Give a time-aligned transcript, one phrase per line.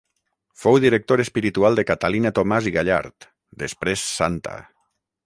[0.61, 3.29] Fou director espiritual de Catalina Tomàs i Gallard,
[3.65, 4.57] després santa.